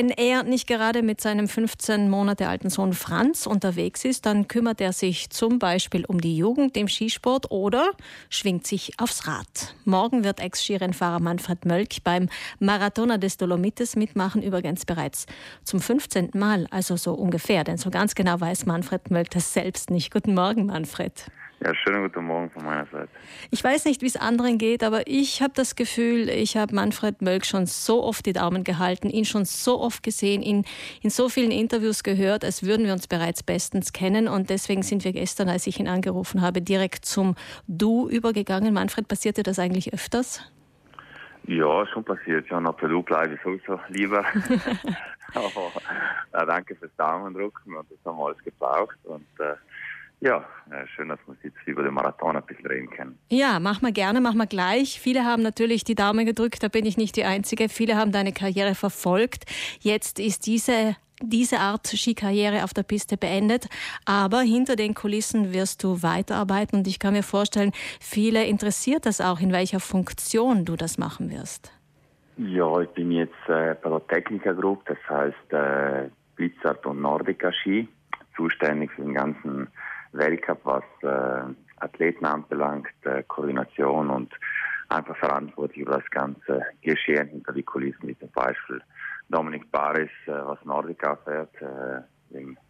Wenn 0.00 0.08
er 0.08 0.44
nicht 0.44 0.66
gerade 0.66 1.02
mit 1.02 1.20
seinem 1.20 1.46
15 1.46 2.08
Monate 2.08 2.48
alten 2.48 2.70
Sohn 2.70 2.94
Franz 2.94 3.46
unterwegs 3.46 4.02
ist, 4.06 4.24
dann 4.24 4.48
kümmert 4.48 4.80
er 4.80 4.94
sich 4.94 5.28
zum 5.28 5.58
Beispiel 5.58 6.06
um 6.06 6.22
die 6.22 6.38
Jugend 6.38 6.74
im 6.78 6.88
Skisport 6.88 7.50
oder 7.50 7.92
schwingt 8.30 8.66
sich 8.66 8.98
aufs 8.98 9.26
Rad. 9.26 9.74
Morgen 9.84 10.24
wird 10.24 10.40
Ex-Skirennfahrer 10.40 11.20
Manfred 11.20 11.66
Mölk 11.66 12.02
beim 12.02 12.30
Marathoner 12.60 13.18
des 13.18 13.36
Dolomites 13.36 13.94
mitmachen, 13.94 14.42
übrigens 14.42 14.86
bereits 14.86 15.26
zum 15.64 15.82
15. 15.82 16.30
Mal, 16.32 16.66
also 16.70 16.96
so 16.96 17.12
ungefähr, 17.12 17.62
denn 17.62 17.76
so 17.76 17.90
ganz 17.90 18.14
genau 18.14 18.40
weiß 18.40 18.64
Manfred 18.64 19.10
Mölk 19.10 19.28
das 19.28 19.52
selbst 19.52 19.90
nicht. 19.90 20.10
Guten 20.10 20.32
Morgen, 20.32 20.64
Manfred. 20.64 21.26
Ja, 21.62 21.74
schönen 21.74 22.02
guten 22.04 22.24
Morgen 22.24 22.48
von 22.50 22.64
meiner 22.64 22.86
Seite. 22.86 23.10
Ich 23.50 23.62
weiß 23.62 23.84
nicht, 23.84 24.00
wie 24.00 24.06
es 24.06 24.16
anderen 24.16 24.56
geht, 24.56 24.82
aber 24.82 25.06
ich 25.06 25.42
habe 25.42 25.52
das 25.54 25.76
Gefühl, 25.76 26.30
ich 26.30 26.56
habe 26.56 26.74
Manfred 26.74 27.20
Mölk 27.20 27.44
schon 27.44 27.66
so 27.66 28.02
oft 28.02 28.24
die 28.24 28.32
Daumen 28.32 28.64
gehalten, 28.64 29.10
ihn 29.10 29.26
schon 29.26 29.44
so 29.44 29.78
oft 29.78 30.02
gesehen, 30.02 30.40
ihn 30.40 30.64
in 31.02 31.10
so 31.10 31.28
vielen 31.28 31.50
Interviews 31.50 32.02
gehört, 32.02 32.46
als 32.46 32.64
würden 32.64 32.86
wir 32.86 32.94
uns 32.94 33.08
bereits 33.08 33.42
bestens 33.42 33.92
kennen. 33.92 34.26
Und 34.26 34.48
deswegen 34.48 34.82
sind 34.82 35.04
wir 35.04 35.12
gestern, 35.12 35.50
als 35.50 35.66
ich 35.66 35.78
ihn 35.78 35.88
angerufen 35.88 36.40
habe, 36.40 36.62
direkt 36.62 37.04
zum 37.04 37.34
Du 37.68 38.08
übergegangen. 38.08 38.72
Manfred, 38.72 39.06
passiert 39.06 39.36
dir 39.36 39.42
das 39.42 39.58
eigentlich 39.58 39.92
öfters? 39.92 40.50
Ja, 41.46 41.86
schon 41.88 42.04
passiert. 42.04 42.48
Ja, 42.48 42.58
nach 42.58 42.76
Du 42.76 43.02
bleibe 43.02 43.34
ich 43.34 43.40
sowieso 43.42 43.78
lieber. 43.88 44.24
aber 45.34 45.72
äh, 46.32 46.46
danke 46.46 46.74
fürs 46.74 46.94
Daumendrücken 46.96 47.76
und 47.76 47.86
das 47.90 47.98
haben 48.04 48.18
wir 48.18 48.26
alles 48.26 48.44
gebraucht. 48.44 48.96
Und 49.04 49.26
äh, 49.38 49.54
ja, 50.20 50.44
schön, 50.94 51.08
dass 51.08 51.18
wir 51.26 51.34
jetzt 51.42 51.56
über 51.66 51.82
den 51.82 51.94
Marathon 51.94 52.36
ein 52.36 52.42
bisschen 52.44 52.66
reden 52.66 52.90
können. 52.90 53.18
Ja, 53.30 53.58
machen 53.58 53.82
wir 53.82 53.92
gerne, 53.92 54.20
machen 54.20 54.38
wir 54.38 54.46
gleich. 54.46 55.00
Viele 55.00 55.24
haben 55.24 55.42
natürlich 55.42 55.82
die 55.84 55.94
Daumen 55.94 56.26
gedrückt, 56.26 56.62
da 56.62 56.68
bin 56.68 56.84
ich 56.84 56.96
nicht 56.96 57.16
die 57.16 57.24
Einzige. 57.24 57.68
Viele 57.68 57.96
haben 57.96 58.12
deine 58.12 58.32
Karriere 58.32 58.74
verfolgt. 58.74 59.44
Jetzt 59.80 60.18
ist 60.18 60.46
diese 60.46 60.96
diese 61.22 61.58
Art 61.58 61.86
Skikarriere 61.86 62.64
auf 62.64 62.72
der 62.72 62.82
Piste 62.82 63.16
beendet. 63.16 63.68
Aber 64.06 64.40
hinter 64.40 64.76
den 64.76 64.94
Kulissen 64.94 65.52
wirst 65.52 65.84
du 65.84 66.02
weiterarbeiten 66.02 66.78
und 66.78 66.86
ich 66.86 66.98
kann 66.98 67.12
mir 67.12 67.22
vorstellen, 67.22 67.72
viele 68.00 68.44
interessiert 68.44 69.06
das 69.06 69.20
auch, 69.20 69.40
in 69.40 69.52
welcher 69.52 69.80
Funktion 69.80 70.64
du 70.64 70.76
das 70.76 70.98
machen 70.98 71.30
wirst. 71.30 71.72
Ja, 72.38 72.80
ich 72.80 72.88
bin 72.90 73.12
jetzt 73.12 73.48
äh, 73.48 73.74
bei 73.82 73.90
der 73.90 74.06
Techniker 74.06 74.54
Group, 74.54 74.86
das 74.86 74.98
heißt 75.08 75.52
äh, 75.52 76.08
Blizzard 76.36 76.86
und 76.86 77.02
Nordica 77.02 77.52
Ski, 77.52 77.86
zuständig 78.34 78.90
für 78.92 79.02
den 79.02 79.14
ganzen 79.14 79.68
Weltcup, 80.12 80.60
was 80.64 80.84
äh, 81.02 81.52
Athleten 81.76 82.24
anbelangt, 82.24 82.88
äh, 83.04 83.22
Koordination 83.24 84.10
und 84.10 84.32
einfach 84.88 85.16
verantwortlich 85.16 85.78
über 85.78 85.98
das 85.98 86.10
ganze 86.10 86.64
Geschehen 86.82 87.28
hinter 87.28 87.52
die 87.52 87.62
Kulissen, 87.62 88.08
wie 88.08 88.18
zum 88.18 88.30
Beispiel 88.30 88.82
Dominik 89.28 89.70
Baris, 89.70 90.10
äh, 90.26 90.32
was 90.32 90.58
Nordica 90.64 91.16
fährt, 91.24 91.54
äh, 91.62 92.02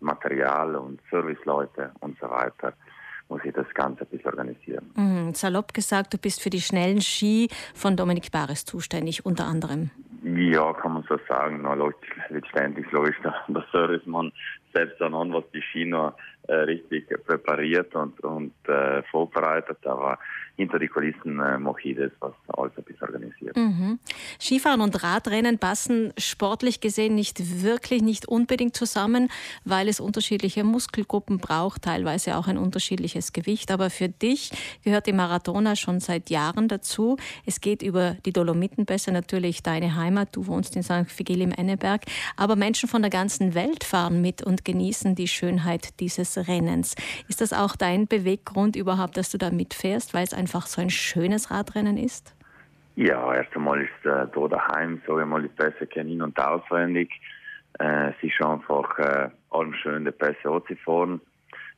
Material 0.00 0.76
und 0.76 1.00
Serviceleute 1.10 1.90
und 2.00 2.18
so 2.18 2.30
weiter 2.30 2.72
muss 3.30 3.40
ich 3.44 3.52
das 3.54 3.66
Ganze 3.74 4.02
ein 4.02 4.08
bisschen 4.08 4.26
organisieren. 4.26 4.90
Mhm. 4.96 5.34
Salopp 5.34 5.72
gesagt, 5.72 6.12
du 6.12 6.18
bist 6.18 6.42
für 6.42 6.50
die 6.50 6.60
schnellen 6.60 7.00
Ski 7.00 7.48
von 7.74 7.96
Dominik 7.96 8.32
Baris 8.32 8.64
zuständig, 8.64 9.24
unter 9.24 9.46
anderem. 9.46 9.90
Ja, 10.22 10.72
kann 10.74 10.94
man 10.94 11.04
so 11.08 11.18
sagen. 11.28 11.64
letztendlich 12.28 12.90
logisch 12.90 13.16
der 13.48 13.64
Servicemann 13.72 14.32
selbst 14.74 15.00
dann 15.00 15.14
an, 15.14 15.32
was 15.32 15.44
die 15.54 15.62
Ski 15.62 15.86
noch 15.86 16.14
richtig 16.48 17.08
präpariert 17.26 17.94
und, 17.94 18.20
und 18.20 18.52
äh, 18.68 19.02
vorbereitet. 19.04 19.86
Aber 19.86 20.18
hinter 20.56 20.78
die 20.78 20.88
Kulissen 20.88 21.40
äh, 21.40 21.58
mache 21.58 21.80
ich 21.84 21.96
das, 21.96 22.12
was 22.20 22.34
alles 22.48 22.72
ein 22.76 22.84
bisschen 22.84 23.08
organisiert. 23.08 23.56
Mhm. 23.56 23.98
Skifahren 24.38 24.82
und 24.82 25.02
Radrennen 25.02 25.58
passen 25.58 26.12
sportlich 26.18 26.80
gesehen 26.80 27.14
nicht 27.14 27.62
wirklich, 27.62 28.02
nicht 28.02 28.28
unbedingt 28.28 28.76
zusammen, 28.76 29.30
weil 29.64 29.88
es 29.88 30.00
unterschiedliche 30.00 30.64
Muskelgruppen 30.64 31.38
braucht, 31.38 31.82
teilweise 31.82 32.36
auch 32.36 32.46
ein 32.46 32.58
unterschiedliches 32.58 33.32
Gewicht. 33.32 33.70
Aber 33.70 33.88
für 33.88 34.08
dich 34.08 34.50
gehört 34.84 35.06
die 35.06 35.14
Marathoner 35.14 35.76
schon 35.76 36.00
seit 36.00 36.28
Jahren 36.28 36.68
dazu. 36.68 37.16
Es 37.46 37.60
geht 37.60 37.82
über 37.82 38.16
die 38.26 38.32
Dolomitenpässe, 38.32 39.12
natürlich 39.12 39.62
deine 39.62 39.96
Heimat. 39.96 40.36
Du 40.36 40.46
wohnst 40.46 40.76
in 40.76 40.82
St. 40.82 41.06
Vigil 41.18 41.40
im 41.40 41.52
Enneberg. 41.52 42.02
Aber 42.36 42.54
Menschen 42.54 42.88
von 42.88 43.00
der 43.00 43.10
ganzen 43.10 43.54
Welt 43.54 43.84
fahren 43.84 44.20
mit 44.20 44.42
und 44.42 44.64
genießen 44.64 45.14
die 45.14 45.28
Schönheit 45.28 46.00
dieses 46.00 46.39
Rennens. 46.48 46.94
Ist 47.28 47.40
das 47.40 47.52
auch 47.52 47.76
dein 47.76 48.06
Beweggrund 48.06 48.76
überhaupt, 48.76 49.16
dass 49.16 49.30
du 49.30 49.38
da 49.38 49.50
mitfährst, 49.50 50.14
weil 50.14 50.24
es 50.24 50.34
einfach 50.34 50.66
so 50.66 50.80
ein 50.80 50.90
schönes 50.90 51.50
Radrennen 51.50 51.96
ist? 51.96 52.34
Ja, 52.96 53.34
erst 53.34 53.54
einmal 53.54 53.80
ist 53.80 54.04
äh, 54.04 54.26
da 54.32 54.48
daheim, 54.48 55.00
sage 55.06 55.22
ich 55.22 55.26
mal, 55.26 55.42
die 55.42 55.48
Pässe 55.48 55.86
kennen 55.86 56.10
in- 56.10 56.22
und 56.22 56.38
auswendig. 56.38 57.10
Äh, 57.78 58.10
es 58.10 58.16
ist 58.22 58.42
einfach 58.42 58.98
äh, 58.98 59.30
allem 59.50 59.74
schön, 59.74 60.04
die 60.04 60.10
Pässe 60.10 60.50
anzufahren. 60.50 61.20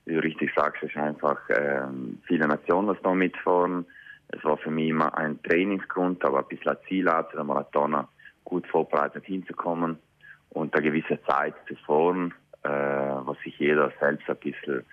Wie 0.05 0.15
du 0.15 0.23
richtig 0.23 0.51
sagst, 0.57 0.83
es 0.83 0.91
ist 0.91 0.97
einfach 0.97 1.39
äh, 1.51 1.83
viele 2.27 2.49
Nationen, 2.49 2.97
die 2.97 3.03
da 3.03 3.15
mitfahren. 3.15 3.87
Es 4.29 4.43
war 4.43 4.57
für 4.57 4.71
mich 4.71 4.89
immer 4.89 5.17
ein 5.17 5.41
Trainingsgrund, 5.43 6.25
aber 6.25 6.39
ein 6.41 6.49
bisschen 6.49 6.73
ein 6.73 6.79
Ziel, 6.89 7.07
zu 7.07 7.37
der 7.37 7.45
Marathoner 7.45 8.09
gut 8.45 8.67
vorbereitet 8.67 9.25
hinzukommen 9.27 9.99
und 10.51 10.75
eine 10.75 10.83
gewisse 10.83 11.23
Zeit 11.25 11.55
zu 11.69 11.77
fahren 11.87 12.35
äh, 12.65 12.69
was 12.69 13.39
sich 13.45 13.59
jeder 13.59 13.93
selbst 14.01 14.29
ein 14.29 14.37
bisschen, 14.37 14.85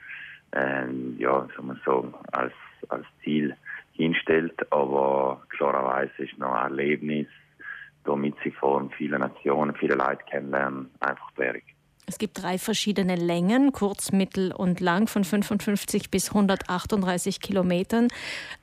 ähm, 0.53 1.15
ja, 1.19 1.47
sagen 1.55 1.67
wir 1.67 1.79
so, 1.85 2.13
als, 2.31 2.53
als 2.89 3.05
Ziel 3.23 3.55
hinstellt. 3.93 4.71
Aber 4.71 5.41
klarerweise 5.49 6.23
ist 6.23 6.37
noch 6.37 6.53
ein 6.53 6.71
Erlebnis, 6.71 7.27
da 8.05 8.15
mitzufahren, 8.15 8.89
viele 8.91 9.19
Nationen, 9.19 9.75
viele 9.75 9.95
Leute 9.95 10.23
kennenlernen, 10.29 10.89
einfach 10.99 11.31
berg. 11.31 11.63
Es 12.09 12.17
gibt 12.17 12.41
drei 12.41 12.57
verschiedene 12.57 13.15
Längen, 13.15 13.71
kurz, 13.71 14.11
mittel 14.11 14.51
und 14.51 14.79
lang, 14.79 15.07
von 15.07 15.23
55 15.23 16.09
bis 16.09 16.29
138 16.29 17.39
Kilometern. 17.39 18.07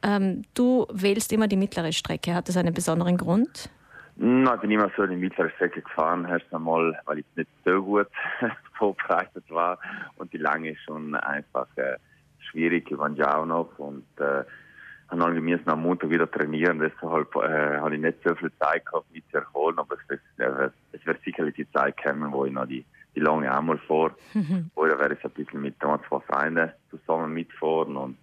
Ähm, 0.02 0.42
du 0.54 0.86
wählst 0.92 1.32
immer 1.32 1.46
die 1.46 1.56
mittlere 1.56 1.92
Strecke. 1.92 2.34
Hat 2.34 2.48
das 2.48 2.56
einen 2.56 2.74
besonderen 2.74 3.16
Grund? 3.16 3.70
No, 4.18 4.54
ich 4.54 4.60
bin 4.60 4.70
immer 4.70 4.90
so 4.96 5.06
die 5.06 5.14
mittlere 5.14 5.50
Strecke 5.50 5.82
gefahren, 5.82 6.26
erst 6.28 6.52
einmal, 6.52 6.98
weil 7.04 7.18
ich 7.18 7.26
nicht 7.34 7.50
so 7.64 7.82
gut 7.82 8.08
vorbereitet 8.78 9.44
war. 9.50 9.78
Und 10.16 10.32
die 10.32 10.38
lange 10.38 10.70
ist 10.70 10.82
schon 10.84 11.14
einfach 11.14 11.66
äh, 11.76 11.96
schwierig, 12.50 12.90
ich 12.90 12.96
war 12.96 13.10
ja 13.10 13.36
auch 13.36 13.46
noch 13.46 13.78
und 13.78 14.06
äh, 14.18 14.44
dann 15.10 15.44
müssen 15.44 15.68
am 15.68 15.82
Montag 15.82 16.10
wieder 16.10 16.30
trainieren, 16.30 16.78
deshalb 16.78 17.34
äh, 17.36 17.78
habe 17.78 17.94
ich 17.94 18.00
nicht 18.00 18.18
so 18.24 18.34
viel 18.34 18.50
Zeit 18.58 18.84
gehabt, 18.86 19.12
mich 19.12 19.22
zu 19.30 19.36
erholen, 19.36 19.78
aber 19.78 19.96
es 19.96 20.08
wird, 20.08 20.20
äh, 20.38 20.70
es 20.92 21.06
wird 21.06 21.22
sicherlich 21.22 21.54
die 21.54 21.70
Zeit 21.70 22.02
kommen, 22.02 22.32
wo 22.32 22.44
ich 22.44 22.52
noch 22.52 22.66
die, 22.66 22.84
die 23.14 23.20
lange 23.20 23.54
einmal 23.54 23.78
fahre, 23.78 24.14
mhm. 24.34 24.70
oder 24.74 24.98
werde 24.98 25.14
ich 25.14 25.24
ein 25.24 25.30
bisschen 25.30 25.60
mit 25.60 25.82
ein, 25.84 26.00
zwei 26.08 26.20
Freunden 26.20 26.72
zusammen 26.90 27.34
mitfahren 27.34 27.96
und 27.96 28.16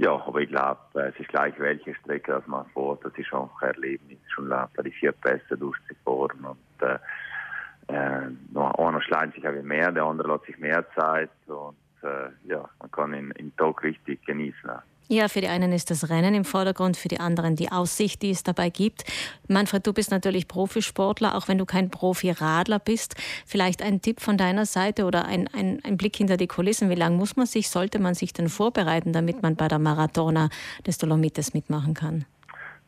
ja, 0.00 0.12
aber 0.12 0.40
ich 0.40 0.48
glaube, 0.48 0.80
es 0.94 1.20
ist 1.20 1.28
gleich 1.28 1.52
welche 1.58 1.94
Strecke, 1.96 2.32
dass 2.32 2.46
man 2.46 2.64
fährt. 2.72 3.04
Das 3.04 3.12
ist 3.18 3.30
auch 3.34 3.50
ein 3.60 3.68
Erlebnis, 3.68 4.18
schon 4.28 4.48
bei 4.48 4.82
die 4.82 4.92
vier 4.92 5.12
Pässe 5.12 5.58
durchzufahren. 5.58 6.42
Und 6.42 6.88
äh, 6.88 6.98
äh, 7.88 8.30
einer 8.56 9.02
schleicht 9.02 9.34
sich 9.34 9.46
aber 9.46 9.62
mehr, 9.62 9.92
der 9.92 10.04
andere 10.04 10.32
lässt 10.32 10.46
sich 10.46 10.58
mehr 10.58 10.86
Zeit. 10.94 11.28
Und 11.46 11.76
äh, 12.02 12.30
ja, 12.44 12.66
man 12.78 12.90
kann 12.90 13.12
im 13.12 13.30
Tag 13.60 13.82
richtig 13.82 14.24
genießen. 14.24 14.70
Ja, 15.12 15.26
für 15.26 15.40
die 15.40 15.48
einen 15.48 15.72
ist 15.72 15.90
das 15.90 16.08
Rennen 16.08 16.34
im 16.34 16.44
Vordergrund, 16.44 16.96
für 16.96 17.08
die 17.08 17.18
anderen 17.18 17.56
die 17.56 17.72
Aussicht, 17.72 18.22
die 18.22 18.30
es 18.30 18.44
dabei 18.44 18.70
gibt. 18.70 19.02
Manfred, 19.48 19.84
du 19.84 19.92
bist 19.92 20.12
natürlich 20.12 20.46
Profisportler, 20.46 21.34
auch 21.34 21.48
wenn 21.48 21.58
du 21.58 21.66
kein 21.66 21.90
Profiradler 21.90 22.78
bist. 22.78 23.16
Vielleicht 23.44 23.82
ein 23.82 24.00
Tipp 24.00 24.20
von 24.20 24.36
deiner 24.36 24.66
Seite 24.66 25.06
oder 25.06 25.24
ein, 25.24 25.48
ein, 25.52 25.80
ein 25.84 25.96
Blick 25.96 26.14
hinter 26.14 26.36
die 26.36 26.46
Kulissen. 26.46 26.90
Wie 26.90 26.94
lange 26.94 27.16
muss 27.16 27.36
man 27.36 27.46
sich, 27.46 27.70
sollte 27.70 27.98
man 27.98 28.14
sich 28.14 28.32
denn 28.32 28.48
vorbereiten, 28.48 29.12
damit 29.12 29.42
man 29.42 29.56
bei 29.56 29.66
der 29.66 29.80
Marathona 29.80 30.48
des 30.86 30.98
Dolomites 30.98 31.54
mitmachen 31.54 31.94
kann? 31.94 32.24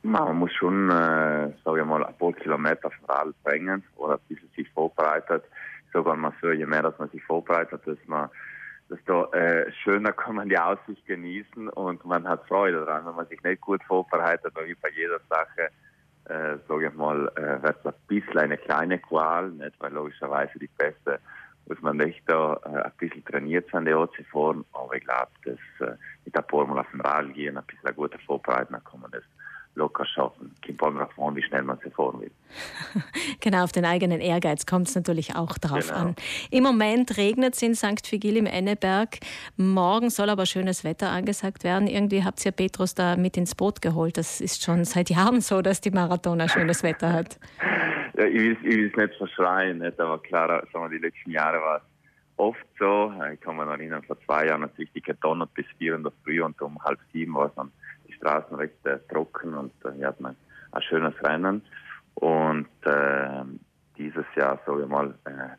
Man 0.05 0.37
muss 0.37 0.53
schon, 0.53 0.91
äh, 0.91 1.51
sage 1.65 1.81
ich 1.81 1.85
mal, 1.85 2.05
ein 2.05 2.17
paar 2.19 2.33
Kilometer 2.35 2.87
auf 2.87 2.95
Rad 3.09 3.35
bringen 3.43 3.83
oder 3.97 4.15
ein 4.15 4.21
bisschen 4.29 4.49
sich 4.55 4.69
vorbereitet. 4.71 5.43
Sogar 5.93 6.15
mal 6.15 6.33
so, 6.41 6.53
je 6.53 6.67
mehr 6.67 6.83
dass 6.83 6.97
man 7.01 7.11
sich 7.11 7.23
vorbereitet, 7.25 7.81
dass 7.85 7.99
man 8.07 8.29
desto 8.93 9.33
äh, 9.33 9.71
schöner 9.83 10.13
kann 10.13 10.37
man 10.37 10.49
die 10.49 10.59
Aussicht 10.59 11.07
genießen 11.07 11.69
und 11.71 12.05
man 12.05 12.29
hat 12.29 12.47
Freude 12.47 12.85
daran. 12.85 13.07
Wenn 13.07 13.15
man 13.15 13.27
sich 13.27 13.43
nicht 13.43 13.61
gut 13.61 13.83
vorbereitet, 13.85 14.53
wie 14.65 14.75
bei 14.75 14.91
jeder 14.91 15.19
Sache, 15.31 15.71
äh, 16.27 16.59
sage 16.69 16.89
ich 16.89 16.95
mal, 16.95 17.31
äh, 17.37 17.63
wird 17.63 17.79
es 17.81 17.87
ein 17.87 17.95
bisschen 18.07 18.39
eine 18.39 18.59
kleine 18.59 18.99
Qual, 18.99 19.51
nicht? 19.51 19.75
weil 19.79 19.93
logischerweise 19.93 20.59
die 20.59 20.71
Beste 20.77 21.19
muss 21.67 21.81
man 21.81 21.97
nicht 21.97 22.23
da 22.27 22.61
äh, 22.65 22.83
ein 22.83 22.93
bisschen 22.99 23.25
trainiert 23.25 23.69
sein, 23.73 23.87
die 23.87 23.95
OC 23.95 24.25
fahren, 24.31 24.65
aber 24.73 24.95
ich 24.95 25.05
glaube, 25.05 25.31
dass 25.45 25.89
äh, 25.89 25.97
mit 26.25 26.35
der 26.35 26.43
Formel 26.45 26.79
auf 26.79 26.91
den 26.91 27.01
Rad 27.01 27.33
gehen, 27.35 27.57
ein 27.57 27.65
bisschen 27.65 27.87
eine 27.87 27.95
gute 27.95 28.19
Vorbereitung, 28.19 28.79
kann 28.85 29.01
man 29.01 29.11
das 29.11 29.23
locker 29.75 30.05
schaffen. 30.07 30.55
Kommt 30.65 30.83
allem 30.83 30.99
darauf 30.99 31.19
an, 31.19 31.37
wie 31.37 31.43
schnell 31.43 31.63
man 31.63 31.79
sie 31.83 31.91
fahren 31.91 32.21
will. 32.21 32.31
genau, 33.41 33.65
auf 33.65 33.73
den 33.73 33.85
eigenen 33.85 34.21
Ehrgeiz 34.21 34.67
kommt 34.67 34.89
es 34.89 34.95
natürlich 34.95 35.35
auch 35.37 35.59
drauf 35.59 35.89
genau. 35.89 36.01
an. 36.01 36.17
Im 36.51 36.63
Moment 36.63 37.17
regnet 37.17 37.55
es 37.55 37.63
in 37.63 37.75
St. 37.75 38.11
Vigil 38.11 38.37
im 38.37 38.47
Enneberg. 38.47 39.19
Morgen 39.57 40.11
soll 40.11 40.31
aber 40.31 40.47
schönes 40.47 40.85
Wetter 40.85 41.11
angesagt 41.11 41.65
werden. 41.65 41.87
Irgendwie 41.89 42.25
habt 42.25 42.45
ihr 42.45 42.53
Petrus 42.53 42.95
da 42.95 43.17
mit 43.17 43.37
ins 43.37 43.55
Boot 43.55 43.81
geholt. 43.81 44.17
Das 44.19 44.41
ist 44.41 44.63
schon 44.63 44.85
seit 44.85 45.11
Jahren 45.11 45.41
so, 45.41 45.63
dass 45.63 45.81
die 45.81 45.91
Marathoner 45.91 46.49
schönes 46.49 46.83
Wetter 46.83 47.13
hat. 47.13 47.39
ja, 48.19 48.27
ich 48.27 48.63
will 48.63 48.91
es 48.91 48.97
nicht 48.97 49.15
verschreien, 49.17 49.79
nicht, 49.79 49.99
aber 49.99 50.19
klar, 50.19 50.63
sagen 50.73 50.91
wir, 50.91 50.99
die 50.99 51.05
letzten 51.05 51.31
Jahre 51.31 51.61
war 51.61 51.77
es 51.79 51.83
oft 52.37 52.67
so. 52.79 53.13
Ich 53.33 53.41
kann 53.41 53.57
mich 53.57 53.65
noch 53.67 53.73
erinnern, 53.73 54.03
vor 54.03 54.19
zwei 54.27 54.47
Jahren 54.47 54.63
hat 54.63 54.73
es 54.73 54.79
richtig 54.79 55.05
gedonnert 55.05 55.53
bis 55.55 55.67
vier 55.79 55.95
in 55.95 56.03
der 56.03 56.13
Früh 56.25 56.43
und 56.43 56.61
um 56.61 56.83
halb 56.83 56.99
sieben 57.13 57.35
war 57.35 57.47
es 57.47 57.55
dann 57.55 57.71
Straßen 58.23 58.57
recht 58.57 58.87
äh, 58.87 58.99
trocken 59.11 59.55
und 59.55 59.73
äh, 59.85 59.93
hier 59.97 60.07
hat 60.09 60.21
man 60.21 60.37
ein 60.71 60.83
schönes 60.83 61.15
Rennen. 61.25 61.63
Und 62.15 62.69
äh, 62.85 63.43
dieses 63.99 64.25
Jahr, 64.37 64.61
sage 64.65 64.83
ich 64.83 64.89
mal, 64.89 65.15
äh, 65.25 65.57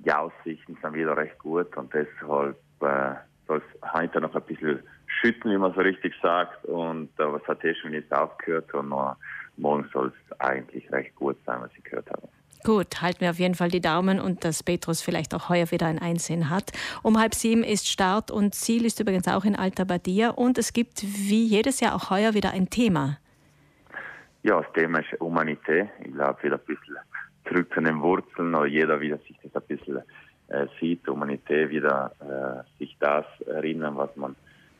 die 0.00 0.12
Aussichten 0.12 0.76
sind 0.82 0.94
wieder 0.94 1.16
recht 1.16 1.38
gut 1.38 1.76
und 1.76 1.94
deshalb 1.94 2.56
soll 2.80 3.62
es 3.62 3.92
heute 3.92 4.20
noch 4.20 4.34
ein 4.34 4.42
bisschen 4.42 4.82
schütten, 5.06 5.52
wie 5.52 5.58
man 5.58 5.72
so 5.74 5.80
richtig 5.80 6.14
sagt. 6.20 6.64
Und 6.64 7.10
äh, 7.20 7.32
was 7.32 7.46
hat 7.46 7.64
eh 7.64 7.74
schon 7.74 7.92
jetzt 7.92 8.12
aufgehört 8.12 8.74
und 8.74 8.88
morgen 8.88 9.88
soll 9.92 10.08
es 10.08 10.40
eigentlich 10.40 10.90
recht 10.90 11.14
gut 11.14 11.36
sein, 11.46 11.60
was 11.60 11.70
ich 11.76 11.84
gehört 11.84 12.10
habe. 12.10 12.28
Gut, 12.64 13.02
halten 13.02 13.20
wir 13.20 13.30
auf 13.30 13.40
jeden 13.40 13.56
Fall 13.56 13.70
die 13.70 13.80
Daumen 13.80 14.20
und 14.20 14.44
dass 14.44 14.62
Petrus 14.62 15.02
vielleicht 15.02 15.34
auch 15.34 15.48
heuer 15.48 15.72
wieder 15.72 15.86
ein 15.86 15.98
Einsehen 15.98 16.48
hat. 16.48 16.70
Um 17.02 17.18
halb 17.18 17.34
sieben 17.34 17.64
ist 17.64 17.88
Start 17.88 18.30
und 18.30 18.54
Ziel 18.54 18.84
ist 18.84 19.00
übrigens 19.00 19.26
auch 19.26 19.44
in 19.44 19.56
Alta 19.56 19.82
Badia 19.82 20.30
und 20.30 20.58
es 20.58 20.72
gibt 20.72 21.02
wie 21.02 21.44
jedes 21.44 21.80
Jahr 21.80 21.96
auch 21.96 22.10
heuer 22.10 22.34
wieder 22.34 22.52
ein 22.52 22.70
Thema. 22.70 23.18
Ja, 24.44 24.60
das 24.60 24.72
Thema 24.74 25.00
ist 25.00 25.08
Humanität. 25.18 25.88
Ich 26.04 26.12
glaube, 26.12 26.40
wieder 26.44 26.54
ein 26.54 26.66
bisschen 26.66 26.96
zurück 27.48 27.68
zu 27.74 27.80
den 27.80 28.00
Wurzeln, 28.00 28.54
oder 28.54 28.66
jeder 28.66 29.00
wieder 29.00 29.18
sich 29.18 29.36
das 29.42 29.54
ein 29.56 29.66
bisschen 29.66 30.02
äh, 30.48 30.66
sieht, 30.78 31.06
Humanität 31.08 31.68
wieder 31.70 32.12
äh, 32.20 32.78
sich 32.78 32.96
das 33.00 33.24
erinnern, 33.46 33.96
was 33.96 34.14
man 34.14 34.36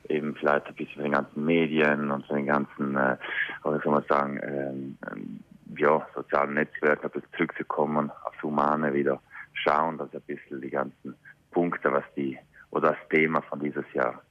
eben 0.09 0.37
vielleicht 0.37 0.67
ein 0.67 0.75
bisschen 0.75 0.95
von 0.95 1.03
den 1.05 1.13
ganzen 1.13 1.45
Medien 1.45 2.11
und 2.13 2.27
von 2.27 2.37
den 2.37 2.47
ganzen, 2.47 2.97
äh, 2.97 3.17
oder 3.65 3.81
soll 3.81 3.93
man 3.93 4.05
sagen, 4.09 4.41
ähm, 4.43 4.99
ähm, 5.11 5.41
ja, 5.79 6.07
sozialen 6.15 6.55
Netzwerken, 6.55 7.07
ein 7.07 7.11
bisschen 7.11 7.33
zurückzukommen, 7.33 8.11
aufs 8.25 8.43
Humane 8.43 8.93
wieder 8.93 9.21
schauen, 9.55 9.99
dass 9.99 10.13
ein 10.15 10.23
bisschen 10.23 10.61
die 10.61 10.71
ganzen 10.71 11.15
Punkte, 11.51 11.93
was 11.93 12.05
die, 12.17 12.39
oder 12.71 12.91
das 12.91 13.09
Thema 13.11 13.43
von 13.43 13.61
dieses 13.61 13.85
Jahr 13.93 14.23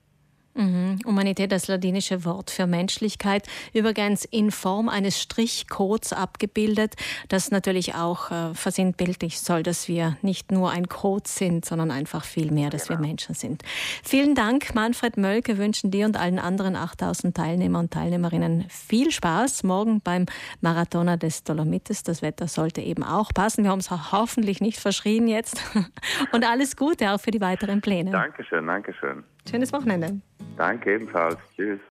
Mhm. 0.54 1.00
Humanität, 1.06 1.52
das 1.52 1.68
latinische 1.68 2.26
Wort 2.26 2.52
für 2.52 2.68
Menschlichkeit, 2.68 3.48
übrigens 3.74 4.26
in 4.26 4.52
Form 4.52 4.90
eines 4.90 5.22
Strichcodes 5.22 6.14
abgebildet, 6.14 6.96
das 7.30 7.52
natürlich 7.52 7.96
auch 7.96 8.32
äh, 8.32 8.54
versinnbildlich 8.54 9.40
soll, 9.40 9.64
dass 9.64 9.88
wir 9.88 10.18
nicht 10.22 10.52
nur 10.52 10.72
ein 10.72 10.88
Code 10.88 11.28
sind, 11.28 11.66
sondern 11.66 11.92
einfach 11.92 12.26
viel 12.26 12.52
mehr, 12.52 12.70
dass 12.70 12.88
genau. 12.88 13.00
wir 13.00 13.08
Menschen 13.08 13.36
sind. 13.36 13.64
Vielen 14.04 14.36
Dank, 14.36 14.76
Manfred 14.76 15.18
Mölke, 15.18 15.58
wünschen 15.58 15.92
dir 15.92 16.06
und 16.06 16.18
allen 16.18 16.40
anderen 16.40 16.76
8000 16.76 17.36
Teilnehmer 17.36 17.80
und 17.80 17.92
Teilnehmerinnen 17.92 18.66
viel 18.70 19.12
Spaß 19.12 19.64
morgen 19.64 20.02
beim 20.02 20.26
Marathoner 20.62 21.18
des 21.18 21.44
Dolomites. 21.44 22.04
Das 22.04 22.22
Wetter 22.22 22.48
sollte 22.48 22.82
eben 22.82 23.04
auch 23.04 23.34
passen. 23.34 23.64
Wir 23.64 23.72
haben 23.72 23.80
es 23.80 23.90
hoffentlich 23.92 24.62
nicht 24.62 24.80
verschrien 24.80 25.28
jetzt. 25.28 25.62
Und 26.32 26.46
alles 26.46 26.76
Gute 26.76 27.12
auch 27.12 27.20
für 27.20 27.32
die 27.32 27.42
weiteren 27.42 27.82
Pläne. 27.82 28.12
Dankeschön, 28.12 28.66
Dankeschön. 28.66 29.24
Schönes 29.52 29.74
Wochenende. 29.74 30.22
Danke 30.58 30.96
ebenfalls. 30.96 31.38
Tschüss. 31.56 31.80